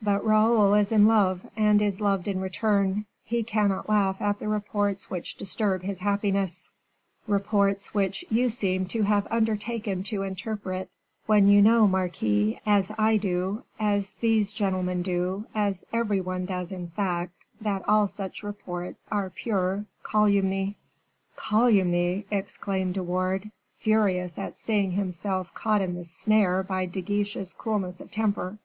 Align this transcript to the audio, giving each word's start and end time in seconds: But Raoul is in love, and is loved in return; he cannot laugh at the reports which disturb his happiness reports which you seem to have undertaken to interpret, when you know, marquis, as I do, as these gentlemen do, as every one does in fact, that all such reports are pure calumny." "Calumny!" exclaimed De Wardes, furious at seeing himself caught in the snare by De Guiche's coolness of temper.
But 0.00 0.24
Raoul 0.24 0.74
is 0.74 0.92
in 0.92 1.08
love, 1.08 1.44
and 1.56 1.82
is 1.82 2.00
loved 2.00 2.28
in 2.28 2.38
return; 2.40 3.04
he 3.24 3.42
cannot 3.42 3.88
laugh 3.88 4.22
at 4.22 4.38
the 4.38 4.46
reports 4.46 5.10
which 5.10 5.34
disturb 5.34 5.82
his 5.82 5.98
happiness 5.98 6.70
reports 7.26 7.92
which 7.92 8.24
you 8.30 8.48
seem 8.48 8.86
to 8.86 9.02
have 9.02 9.26
undertaken 9.28 10.04
to 10.04 10.22
interpret, 10.22 10.88
when 11.26 11.48
you 11.48 11.60
know, 11.60 11.88
marquis, 11.88 12.60
as 12.64 12.92
I 12.96 13.16
do, 13.16 13.64
as 13.80 14.10
these 14.20 14.52
gentlemen 14.52 15.02
do, 15.02 15.46
as 15.52 15.84
every 15.92 16.20
one 16.20 16.46
does 16.46 16.70
in 16.70 16.86
fact, 16.90 17.44
that 17.60 17.82
all 17.88 18.06
such 18.06 18.44
reports 18.44 19.08
are 19.10 19.30
pure 19.30 19.84
calumny." 20.04 20.76
"Calumny!" 21.36 22.24
exclaimed 22.30 22.94
De 22.94 23.02
Wardes, 23.02 23.50
furious 23.80 24.38
at 24.38 24.60
seeing 24.60 24.92
himself 24.92 25.52
caught 25.54 25.80
in 25.82 25.96
the 25.96 26.04
snare 26.04 26.62
by 26.62 26.86
De 26.86 27.00
Guiche's 27.00 27.52
coolness 27.52 28.00
of 28.00 28.12
temper. 28.12 28.58